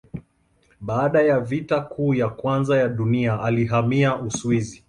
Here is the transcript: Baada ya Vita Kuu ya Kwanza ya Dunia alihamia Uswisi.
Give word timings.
Baada 0.79 1.21
ya 1.21 1.39
Vita 1.39 1.81
Kuu 1.81 2.13
ya 2.13 2.29
Kwanza 2.29 2.77
ya 2.77 2.87
Dunia 2.87 3.41
alihamia 3.41 4.15
Uswisi. 4.21 4.79